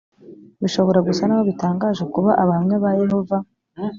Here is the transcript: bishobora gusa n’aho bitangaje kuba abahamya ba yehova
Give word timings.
bishobora 0.61 0.99
gusa 1.07 1.21
n’aho 1.25 1.43
bitangaje 1.49 2.03
kuba 2.13 2.31
abahamya 2.43 2.75
ba 2.83 2.91
yehova 3.01 3.37